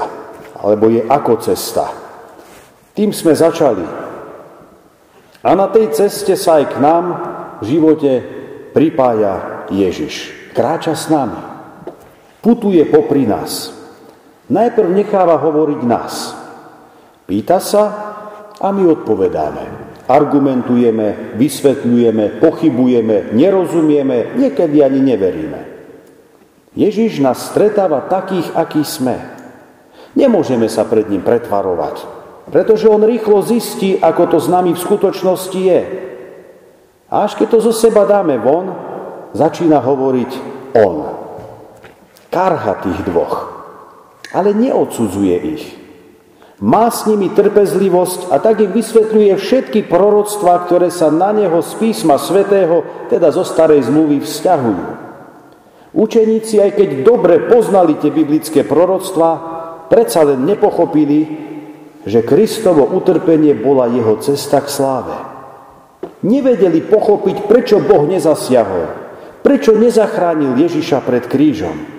alebo 0.60 0.92
je 0.92 1.02
ako 1.02 1.32
cesta. 1.40 1.88
Tým 2.92 3.10
sme 3.14 3.32
začali. 3.32 3.86
A 5.42 5.50
na 5.54 5.70
tej 5.72 5.94
ceste 5.94 6.34
sa 6.36 6.60
aj 6.60 6.64
k 6.72 6.76
nám 6.82 7.04
v 7.62 7.64
živote 7.64 8.12
pripája 8.76 9.66
Ježiš. 9.72 10.34
Kráča 10.52 10.98
s 10.98 11.08
nami. 11.08 11.38
Putuje 12.44 12.84
popri 12.90 13.24
nás. 13.24 13.72
Najprv 14.50 14.88
necháva 14.92 15.38
hovoriť 15.38 15.80
nás. 15.86 16.14
Pýta 17.28 17.62
sa 17.62 17.84
a 18.58 18.68
my 18.74 18.82
odpovedáme 18.88 19.87
argumentujeme, 20.08 21.36
vysvetľujeme, 21.36 22.40
pochybujeme, 22.40 23.36
nerozumieme, 23.36 24.40
niekedy 24.40 24.80
ani 24.80 25.00
neveríme. 25.04 25.60
Ježiš 26.72 27.20
nás 27.20 27.52
stretáva 27.52 28.08
takých, 28.08 28.48
akí 28.56 28.80
sme. 28.82 29.20
Nemôžeme 30.16 30.66
sa 30.72 30.88
pred 30.88 31.04
ním 31.12 31.20
pretvarovať, 31.20 32.08
pretože 32.48 32.88
on 32.88 33.04
rýchlo 33.04 33.44
zistí, 33.44 34.00
ako 34.00 34.32
to 34.32 34.38
s 34.40 34.48
nami 34.48 34.72
v 34.72 34.80
skutočnosti 34.80 35.60
je. 35.60 35.80
A 37.12 37.28
až 37.28 37.36
keď 37.36 37.56
to 37.56 37.58
zo 37.68 37.72
seba 37.76 38.08
dáme 38.08 38.40
von, 38.40 38.72
začína 39.36 39.80
hovoriť 39.84 40.30
on. 40.80 40.96
Karha 42.32 42.80
tých 42.80 43.00
dvoch, 43.08 43.48
ale 44.32 44.56
neodsudzuje 44.56 45.36
ich. 45.56 45.64
Má 46.58 46.90
s 46.90 47.06
nimi 47.06 47.30
trpezlivosť 47.30 48.34
a 48.34 48.42
tak 48.42 48.58
im 48.58 48.74
vysvetľuje 48.74 49.30
všetky 49.38 49.86
proroctvá, 49.86 50.66
ktoré 50.66 50.90
sa 50.90 51.06
na 51.06 51.30
neho 51.30 51.62
z 51.62 51.70
písma 51.78 52.18
svätého, 52.18 52.82
teda 53.06 53.30
zo 53.30 53.46
starej 53.46 53.86
zmluvy, 53.86 54.18
vzťahujú. 54.26 54.86
Učeníci, 55.94 56.58
aj 56.58 56.70
keď 56.74 56.88
dobre 57.06 57.46
poznali 57.46 57.94
tie 58.02 58.10
biblické 58.10 58.66
proroctvá, 58.66 59.30
predsa 59.86 60.26
len 60.26 60.50
nepochopili, 60.50 61.46
že 62.02 62.26
Kristovo 62.26 62.90
utrpenie 62.90 63.54
bola 63.54 63.86
jeho 63.86 64.18
cesta 64.18 64.58
k 64.58 64.66
sláve. 64.66 65.14
Nevedeli 66.26 66.82
pochopiť, 66.82 67.46
prečo 67.46 67.78
Boh 67.78 68.02
nezasiahol, 68.10 68.90
prečo 69.46 69.78
nezachránil 69.78 70.58
Ježiša 70.58 71.06
pred 71.06 71.22
krížom. 71.30 71.97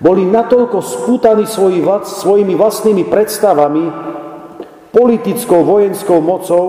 Boli 0.00 0.24
natoľko 0.24 0.80
spútaní 0.80 1.44
svojimi 1.44 2.56
vlastnými 2.56 3.04
predstavami, 3.04 3.84
politickou 4.96 5.60
vojenskou 5.60 6.24
mocou, 6.24 6.64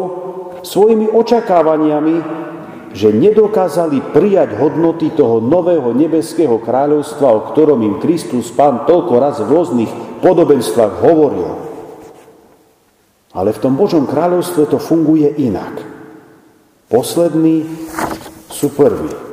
svojimi 0.61 1.07
očakávaniami, 1.09 2.15
že 2.91 3.07
nedokázali 3.15 4.11
prijať 4.11 4.59
hodnoty 4.59 5.15
toho 5.15 5.39
nového 5.39 5.95
nebeského 5.95 6.59
kráľovstva, 6.59 7.27
o 7.31 7.39
ktorom 7.55 7.79
im 7.87 7.95
Kristus 8.03 8.51
Pán 8.51 8.83
toľko 8.83 9.13
raz 9.15 9.39
v 9.39 9.47
rôznych 9.47 9.91
podobenstvách 10.19 10.99
hovoril. 10.99 11.51
Ale 13.31 13.55
v 13.55 13.61
tom 13.63 13.79
Božom 13.79 14.03
kráľovstve 14.11 14.67
to 14.67 14.75
funguje 14.75 15.39
inak. 15.39 15.79
Poslední 16.91 17.63
sú 18.51 18.75
prví. 18.75 19.30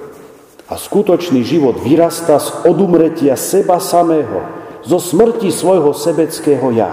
A 0.68 0.76
skutočný 0.76 1.40
život 1.48 1.80
vyrastá 1.80 2.36
z 2.36 2.68
odumretia 2.68 3.40
seba 3.40 3.80
samého, 3.80 4.44
zo 4.84 5.00
smrti 5.00 5.48
svojho 5.48 5.96
sebeckého 5.96 6.68
ja. 6.76 6.92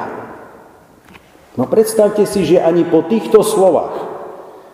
No 1.55 1.67
predstavte 1.67 2.23
si, 2.27 2.43
že 2.43 2.63
ani 2.63 2.87
po 2.87 3.03
týchto 3.07 3.43
slovách, 3.43 3.95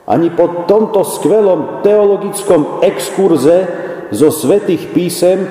ani 0.05 0.33
po 0.33 0.65
tomto 0.65 1.05
skvelom 1.05 1.85
teologickom 1.85 2.81
exkurze 2.81 3.69
zo 4.09 4.29
svetých 4.33 4.89
písem 4.93 5.49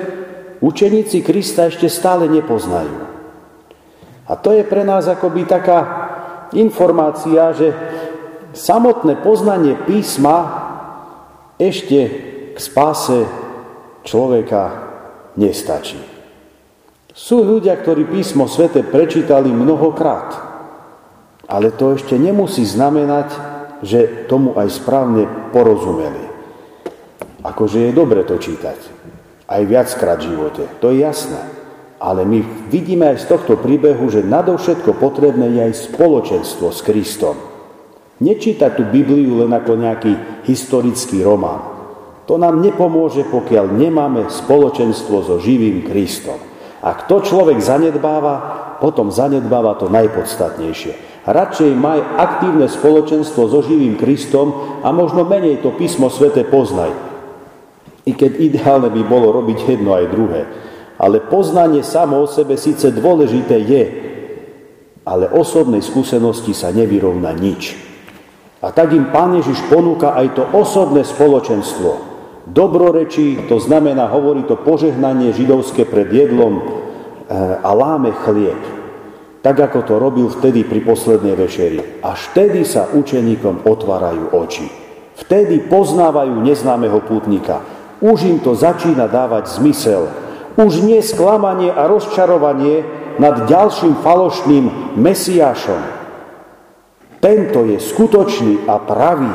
učeníci 0.59 1.23
Krista 1.23 1.71
ešte 1.71 1.87
stále 1.87 2.27
nepoznajú. 2.27 3.07
A 4.27 4.33
to 4.39 4.55
je 4.55 4.63
pre 4.63 4.87
nás 4.87 5.07
akoby 5.07 5.43
taká 5.43 5.79
informácia, 6.55 7.51
že 7.55 7.75
samotné 8.55 9.19
poznanie 9.23 9.75
písma 9.87 10.67
ešte 11.55 11.99
k 12.51 12.57
spáse 12.59 13.23
človeka 14.03 14.91
nestačí. 15.37 15.99
Sú 17.11 17.43
ľudia, 17.43 17.75
ktorí 17.75 18.07
písmo 18.07 18.47
svete 18.47 18.87
prečítali 18.87 19.51
mnohokrát, 19.51 20.31
ale 21.51 21.75
to 21.75 21.99
ešte 21.99 22.15
nemusí 22.15 22.63
znamenať, 22.63 23.35
že 23.83 24.29
tomu 24.31 24.55
aj 24.55 24.67
správne 24.71 25.27
porozumeli. 25.51 26.31
Akože 27.43 27.89
je 27.89 27.91
dobre 27.91 28.23
to 28.23 28.39
čítať. 28.39 28.79
Aj 29.51 29.61
viackrát 29.67 30.23
v 30.23 30.31
živote, 30.31 30.63
to 30.79 30.95
je 30.95 31.03
jasné. 31.03 31.41
Ale 32.01 32.25
my 32.25 32.41
vidíme 32.71 33.13
aj 33.13 33.27
z 33.27 33.29
tohto 33.29 33.59
príbehu, 33.59 34.09
že 34.09 34.25
nadovšetko 34.25 34.97
potrebné 34.97 35.51
je 35.53 35.61
aj 35.69 35.73
spoločenstvo 35.91 36.71
s 36.73 36.79
Kristom. 36.81 37.37
Nečítať 38.21 38.77
tú 38.77 38.83
Bibliu 38.87 39.41
len 39.43 39.51
ako 39.51 39.77
nejaký 39.77 40.45
historický 40.47 41.25
román. 41.25 41.70
To 42.29 42.37
nám 42.37 42.61
nepomôže, 42.61 43.25
pokiaľ 43.27 43.73
nemáme 43.73 44.29
spoločenstvo 44.29 45.25
so 45.25 45.35
živým 45.41 45.81
Kristom. 45.85 46.37
Ak 46.81 47.05
to 47.05 47.21
človek 47.21 47.61
zanedbáva, 47.61 48.33
potom 48.81 49.13
zanedbáva 49.13 49.77
to 49.77 49.89
najpodstatnejšie. 49.89 51.21
Radšej 51.21 51.71
maj 51.77 52.01
aktívne 52.17 52.65
spoločenstvo 52.65 53.45
so 53.45 53.61
živým 53.61 53.93
Kristom 53.93 54.81
a 54.81 54.89
možno 54.89 55.21
menej 55.21 55.61
to 55.61 55.69
písmo 55.77 56.09
svete 56.09 56.49
poznaj. 56.49 56.89
I 58.09 58.17
keď 58.17 58.31
ideálne 58.41 58.89
by 58.89 59.01
bolo 59.05 59.29
robiť 59.29 59.77
jedno 59.77 59.93
aj 59.93 60.05
druhé. 60.09 60.41
Ale 60.97 61.21
poznanie 61.21 61.85
samo 61.85 62.25
o 62.25 62.27
sebe 62.29 62.57
síce 62.57 62.89
dôležité 62.89 63.57
je, 63.61 63.83
ale 65.05 65.29
osobnej 65.29 65.85
skúsenosti 65.85 66.57
sa 66.57 66.73
nevyrovná 66.73 67.33
nič. 67.37 67.77
A 68.61 68.69
tak 68.73 68.93
im 68.93 69.09
Pán 69.09 69.37
Ježiš 69.37 69.61
ponúka 69.69 70.13
aj 70.17 70.37
to 70.37 70.43
osobné 70.57 71.05
spoločenstvo, 71.05 72.10
Dobrorečí, 72.49 73.45
to 73.45 73.61
znamená, 73.61 74.09
hovorí 74.09 74.41
to 74.49 74.57
požehnanie 74.57 75.29
židovské 75.29 75.85
pred 75.85 76.09
jedlom 76.09 76.57
eh, 76.57 76.63
a 77.61 77.69
láme 77.69 78.09
chlieb. 78.25 78.57
Tak 79.41 79.57
ako 79.57 79.79
to 79.85 79.93
robil 79.97 80.29
vtedy 80.29 80.61
pri 80.65 80.85
poslednej 80.85 81.33
večeri. 81.33 81.81
Až 82.01 82.33
vtedy 82.33 82.61
sa 82.61 82.89
učeníkom 82.93 83.65
otvárajú 83.65 84.37
oči. 84.37 84.69
Vtedy 85.17 85.65
poznávajú 85.65 86.41
neznámeho 86.41 87.01
pútnika. 87.05 87.61
Už 88.01 88.25
im 88.25 88.37
to 88.41 88.57
začína 88.57 89.05
dávať 89.09 89.61
zmysel. 89.61 90.09
Už 90.57 90.81
nie 90.81 91.01
sklamanie 91.01 91.69
a 91.73 91.89
rozčarovanie 91.89 92.85
nad 93.17 93.45
ďalším 93.49 94.01
falošným 94.01 94.97
mesiášom. 94.97 95.81
Tento 97.21 97.69
je 97.69 97.77
skutočný 97.77 98.65
a 98.65 98.81
pravý. 98.81 99.29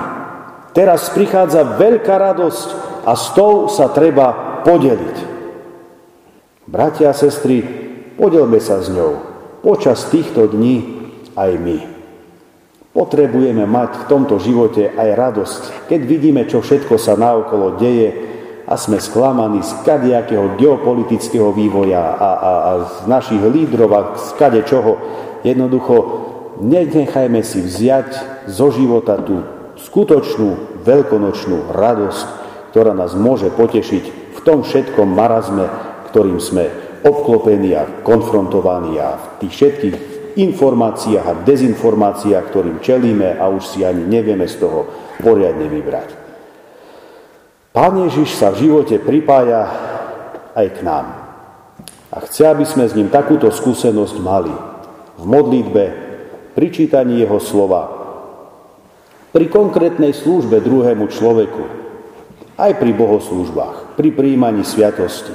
Teraz 0.74 1.10
prichádza 1.14 1.78
veľká 1.78 2.18
radosť 2.18 2.68
a 3.06 3.12
s 3.14 3.30
tou 3.38 3.70
sa 3.70 3.94
treba 3.94 4.60
podeliť. 4.66 5.16
Bratia 6.66 7.14
a 7.14 7.16
sestry, 7.16 7.62
podelme 8.18 8.58
sa 8.58 8.82
s 8.82 8.90
ňou 8.90 9.22
počas 9.62 10.10
týchto 10.10 10.50
dní 10.50 10.82
aj 11.38 11.52
my. 11.58 11.78
Potrebujeme 12.90 13.62
mať 13.68 13.90
v 14.02 14.04
tomto 14.08 14.42
živote 14.42 14.90
aj 14.90 15.08
radosť, 15.14 15.62
keď 15.86 16.00
vidíme, 16.02 16.42
čo 16.50 16.58
všetko 16.64 16.98
sa 16.98 17.14
naokolo 17.14 17.78
deje 17.78 18.08
a 18.66 18.74
sme 18.74 18.98
sklamaní 18.98 19.62
z 19.62 19.86
kadejakého 19.86 20.58
geopolitického 20.58 21.54
vývoja 21.54 22.02
a, 22.02 22.30
a, 22.34 22.50
a 22.66 22.70
z 22.82 22.96
našich 23.06 23.42
lídrov 23.46 23.90
a 23.94 24.00
z 24.18 24.34
kade 24.34 24.62
čoho. 24.66 24.98
Jednoducho 25.46 25.94
nenechajme 26.58 27.46
si 27.46 27.62
vziať 27.62 28.42
zo 28.50 28.74
života 28.74 29.22
tú 29.22 29.44
skutočnú 29.76 30.82
veľkonočnú 30.82 31.70
radosť, 31.70 32.45
ktorá 32.76 32.92
nás 32.92 33.16
môže 33.16 33.48
potešiť 33.56 34.36
v 34.36 34.40
tom 34.44 34.60
všetkom 34.60 35.08
marazme, 35.08 35.64
ktorým 36.12 36.36
sme 36.36 36.68
obklopení 37.08 37.72
a 37.72 38.04
konfrontovaní 38.04 39.00
a 39.00 39.16
v 39.16 39.26
tých 39.40 39.52
všetkých 39.56 39.96
informáciách 40.36 41.24
a 41.24 41.40
dezinformáciách, 41.40 42.44
ktorým 42.52 42.84
čelíme 42.84 43.40
a 43.40 43.48
už 43.48 43.64
si 43.64 43.80
ani 43.80 44.04
nevieme 44.04 44.44
z 44.44 44.60
toho 44.60 44.92
poriadne 45.24 45.64
vybrať. 45.72 46.08
Pán 47.72 47.96
Ježiš 47.96 48.36
sa 48.36 48.52
v 48.52 48.68
živote 48.68 49.00
pripája 49.00 49.72
aj 50.52 50.68
k 50.76 50.78
nám. 50.84 51.06
A 52.12 52.20
chce, 52.28 52.44
aby 52.44 52.68
sme 52.68 52.84
s 52.84 52.92
ním 52.92 53.08
takúto 53.08 53.48
skúsenosť 53.48 54.16
mali. 54.20 54.52
V 55.16 55.24
modlitbe, 55.24 55.84
pri 56.52 56.68
čítaní 56.68 57.24
jeho 57.24 57.40
slova, 57.40 57.88
pri 59.32 59.48
konkrétnej 59.48 60.12
službe 60.12 60.60
druhému 60.60 61.08
človeku, 61.08 61.85
aj 62.56 62.72
pri 62.80 62.92
bohoslúžbách, 62.96 63.96
pri 64.00 64.12
príjmaní 64.12 64.64
sviatosti. 64.64 65.32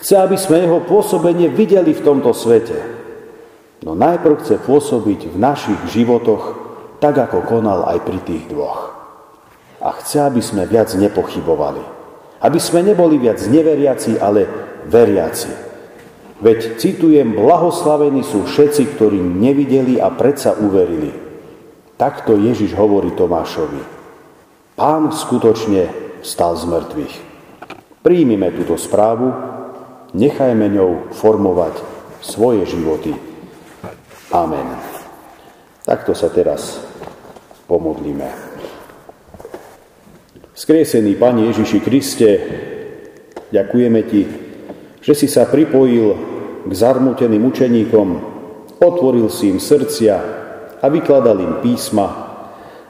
Chce, 0.00 0.20
aby 0.20 0.36
sme 0.36 0.64
jeho 0.64 0.84
pôsobenie 0.84 1.48
videli 1.48 1.96
v 1.96 2.04
tomto 2.04 2.32
svete. 2.36 2.76
No 3.84 3.96
najprv 3.96 4.40
chce 4.44 4.60
pôsobiť 4.60 5.32
v 5.32 5.36
našich 5.36 5.80
životoch 5.92 6.42
tak, 7.00 7.20
ako 7.20 7.44
konal 7.44 7.84
aj 7.88 8.00
pri 8.04 8.20
tých 8.24 8.44
dvoch 8.48 8.94
a 9.84 9.92
chce, 10.00 10.24
aby 10.24 10.40
sme 10.40 10.64
viac 10.64 10.88
nepochybovali. 10.96 11.84
Aby 12.40 12.56
sme 12.56 12.80
neboli 12.80 13.20
viac 13.20 13.36
neveriaci, 13.44 14.16
ale 14.16 14.48
veriaci. 14.88 15.52
Veď 16.40 16.80
citujem, 16.80 17.36
blahoslavení 17.36 18.24
sú 18.24 18.48
všetci, 18.48 18.96
ktorí 18.96 19.20
nevideli 19.20 20.00
a 20.00 20.08
predsa 20.12 20.56
uverili. 20.56 21.12
Takto 22.00 22.34
Ježiš 22.36 22.74
hovorí 22.74 23.12
Tomášovi. 23.12 23.82
Pán 24.74 25.14
skutočne 25.14 26.03
stal 26.24 26.56
z 26.56 26.64
mŕtvych. 26.64 27.14
Príjmime 28.00 28.48
túto 28.56 28.80
správu, 28.80 29.28
nechajme 30.16 30.72
ňou 30.72 31.12
formovať 31.12 31.76
svoje 32.24 32.64
životy. 32.64 33.12
Amen. 34.32 34.80
Takto 35.84 36.16
sa 36.16 36.32
teraz 36.32 36.80
pomodlíme. 37.68 38.24
Skriesený 40.56 41.20
Pane 41.20 41.52
Ježiši 41.52 41.78
Kriste, 41.84 42.30
ďakujeme 43.52 44.00
Ti, 44.08 44.22
že 45.04 45.12
si 45.12 45.28
sa 45.28 45.44
pripojil 45.44 46.06
k 46.64 46.72
zarmuteným 46.72 47.44
učeníkom, 47.44 48.08
otvoril 48.80 49.28
si 49.28 49.52
im 49.52 49.60
srdcia 49.60 50.16
a 50.80 50.86
vykladal 50.88 51.36
im 51.44 51.54
písma, 51.60 52.23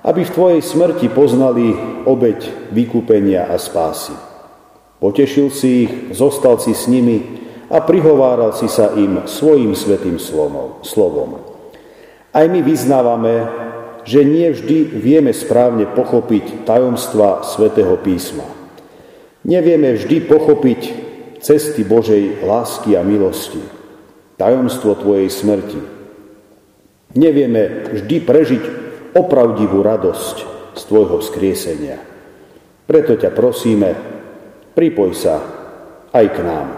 aby 0.04 0.20
v 0.20 0.34
Tvojej 0.36 0.60
smrti 0.60 1.08
poznali 1.08 1.72
obeď 2.04 2.68
vykúpenia 2.76 3.48
a 3.48 3.56
spásy. 3.56 4.12
Potešil 5.00 5.48
si 5.48 5.88
ich, 5.88 5.92
zostal 6.12 6.60
si 6.60 6.76
s 6.76 6.84
nimi 6.84 7.24
a 7.72 7.80
prihováral 7.80 8.52
si 8.52 8.68
sa 8.68 8.92
im 8.92 9.24
svojim 9.24 9.72
svetým 9.72 10.20
slovom. 10.20 11.40
Aj 12.36 12.44
my 12.44 12.60
vyznávame, 12.60 13.34
že 14.04 14.20
nie 14.20 14.52
vždy 14.52 14.92
vieme 15.00 15.32
správne 15.32 15.88
pochopiť 15.88 16.68
tajomstva 16.68 17.40
svätého 17.40 17.96
písma. 17.96 18.44
Nevieme 19.48 19.96
vždy 19.96 20.28
pochopiť 20.28 20.80
cesty 21.40 21.84
Božej 21.84 22.44
lásky 22.44 22.96
a 22.96 23.04
milosti, 23.04 23.60
tajomstvo 24.36 25.00
Tvojej 25.00 25.32
smrti. 25.32 25.80
Nevieme 27.16 27.88
vždy 27.92 28.16
prežiť 28.20 28.83
opravdivú 29.14 29.80
radosť 29.80 30.36
z 30.74 30.82
Tvojho 30.84 31.22
vzkriesenia. 31.22 32.02
Preto 32.84 33.14
ťa 33.14 33.30
prosíme, 33.30 33.94
pripoj 34.74 35.10
sa 35.14 35.36
aj 36.10 36.26
k 36.34 36.38
nám. 36.42 36.68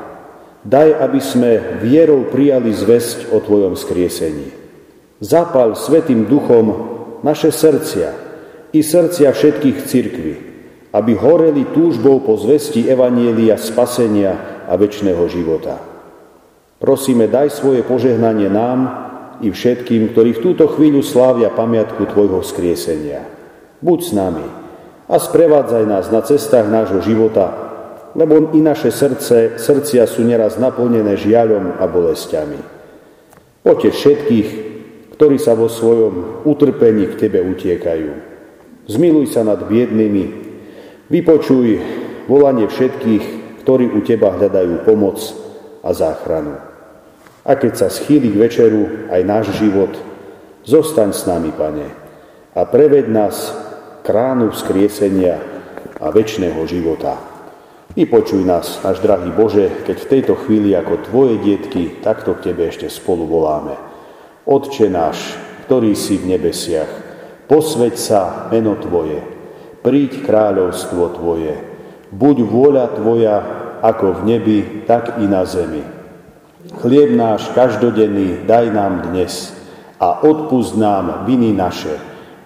Daj, 0.66 0.98
aby 1.00 1.20
sme 1.22 1.80
vierou 1.80 2.28
prijali 2.28 2.70
zväzť 2.70 3.32
o 3.32 3.40
Tvojom 3.40 3.74
skriesení. 3.74 4.52
Zapal 5.18 5.72
Svetým 5.74 6.28
duchom 6.28 6.66
naše 7.24 7.48
srdcia 7.48 8.10
i 8.76 8.84
srdcia 8.84 9.32
všetkých 9.32 9.78
cirkví, 9.88 10.34
aby 10.92 11.12
horeli 11.16 11.72
túžbou 11.72 12.20
po 12.20 12.36
zvesti 12.36 12.84
Evanielia 12.84 13.56
spasenia 13.56 14.64
a 14.68 14.76
väčšného 14.76 15.24
života. 15.30 15.80
Prosíme, 16.76 17.24
daj 17.30 17.56
svoje 17.56 17.80
požehnanie 17.80 18.52
nám 18.52 19.05
i 19.44 19.52
všetkým, 19.52 20.12
ktorí 20.12 20.36
v 20.36 20.44
túto 20.52 20.64
chvíľu 20.70 21.04
slávia 21.04 21.52
pamiatku 21.52 22.08
Tvojho 22.08 22.40
skriesenia. 22.40 23.24
Buď 23.80 23.98
s 24.00 24.10
nami 24.16 24.46
a 25.06 25.16
sprevádzaj 25.20 25.84
nás 25.86 26.06
na 26.10 26.24
cestách 26.24 26.66
nášho 26.66 27.00
života, 27.04 27.52
lebo 28.16 28.50
i 28.56 28.60
naše 28.64 28.88
srdce, 28.88 29.60
srdcia 29.60 30.08
sú 30.08 30.24
neraz 30.24 30.56
naplnené 30.56 31.20
žiaľom 31.20 31.76
a 31.76 31.84
bolestiami. 31.84 32.60
Potež 33.60 33.92
všetkých, 33.92 34.48
ktorí 35.18 35.36
sa 35.36 35.52
vo 35.52 35.68
svojom 35.68 36.44
utrpení 36.48 37.12
k 37.12 37.28
Tebe 37.28 37.44
utiekajú. 37.44 38.12
Zmiluj 38.86 39.36
sa 39.36 39.42
nad 39.44 39.60
biednými, 39.64 40.24
vypočuj 41.12 41.66
volanie 42.30 42.70
všetkých, 42.70 43.24
ktorí 43.66 43.90
u 43.90 44.00
Teba 44.06 44.32
hľadajú 44.32 44.86
pomoc 44.86 45.18
a 45.82 45.90
záchranu. 45.90 46.75
A 47.46 47.54
keď 47.54 47.72
sa 47.78 47.88
schýli 47.88 48.34
k 48.34 48.40
večeru 48.42 49.06
aj 49.06 49.22
náš 49.22 49.46
život, 49.54 49.94
zostaň 50.66 51.14
s 51.14 51.30
nami, 51.30 51.54
Pane, 51.54 51.88
a 52.58 52.60
preved 52.66 53.06
nás 53.06 53.54
kránu 54.02 54.50
vzkriesenia 54.50 55.38
a 56.02 56.10
väčšného 56.10 56.58
života. 56.66 57.16
Vypočuj 57.96 58.44
nás, 58.44 58.82
náš 58.84 59.00
drahý 59.00 59.32
Bože, 59.32 59.72
keď 59.86 59.96
v 59.96 60.10
tejto 60.10 60.34
chvíli 60.44 60.76
ako 60.76 61.06
Tvoje 61.06 61.40
dietky 61.40 62.02
takto 62.04 62.36
k 62.36 62.50
Tebe 62.50 62.68
ešte 62.68 62.90
spolu 62.92 63.24
voláme. 63.24 63.78
Otče 64.44 64.92
náš, 64.92 65.38
ktorý 65.64 65.96
si 65.96 66.20
v 66.20 66.36
nebesiach, 66.36 66.90
posveď 67.48 67.94
sa 67.96 68.22
meno 68.52 68.76
Tvoje, 68.76 69.22
príď 69.86 70.26
kráľovstvo 70.26 71.14
Tvoje, 71.16 71.54
buď 72.10 72.36
vôľa 72.42 72.86
Tvoja 73.00 73.36
ako 73.80 74.18
v 74.18 74.34
nebi, 74.34 74.58
tak 74.84 75.22
i 75.22 75.26
na 75.30 75.46
zemi. 75.48 75.95
Chlieb 76.66 77.14
náš 77.14 77.54
každodenný 77.54 78.42
daj 78.42 78.74
nám 78.74 79.06
dnes 79.06 79.54
a 80.02 80.26
odpust 80.26 80.74
nám 80.74 81.22
viny 81.22 81.54
naše, 81.54 81.94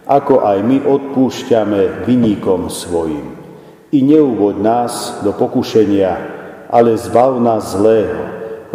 ako 0.05 0.45
aj 0.45 0.61
my 0.61 0.85
odpúšťame 0.85 2.05
vyníkom 2.05 2.69
svojim. 2.69 3.33
I 3.89 4.05
neuvoď 4.05 4.57
nás 4.61 4.93
do 5.25 5.33
pokušenia, 5.33 6.13
ale 6.69 7.01
zbav 7.01 7.41
nás 7.41 7.73
zlého, 7.73 8.21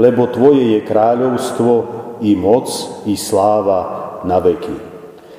lebo 0.02 0.26
Tvoje 0.34 0.80
je 0.80 0.82
kráľovstvo, 0.82 1.74
i 2.26 2.34
moc, 2.34 2.72
i 3.06 3.14
sláva 3.14 4.22
na 4.26 4.42
veky. 4.42 4.76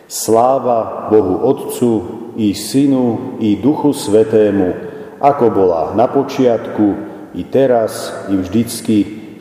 Sláva 0.07 1.11
Bohu 1.11 1.41
Otcu, 1.51 1.93
i 2.39 2.55
Synu, 2.55 3.41
i 3.43 3.59
Duchu 3.59 3.91
Svetému, 3.91 4.71
ako 5.19 5.45
bola 5.51 5.83
na 5.99 6.07
počiatku, 6.07 6.87
i 7.37 7.43
teraz, 7.49 8.13
i 8.29 8.37
vždycky, 8.37 9.16